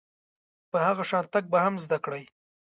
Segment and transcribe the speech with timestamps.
[0.71, 2.23] په هغه شان تګ به هم زده کړئ.